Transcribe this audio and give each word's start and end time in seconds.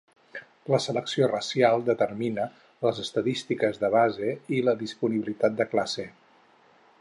La 0.73 0.77
selecció 0.85 1.27
racial 1.31 1.83
determina 1.89 2.45
les 2.87 3.03
estadístiques 3.03 3.79
de 3.85 3.93
base 3.97 4.33
i 4.61 4.65
la 4.71 4.75
disponibilitat 4.81 5.61
de 5.61 5.69
classe. 5.77 6.09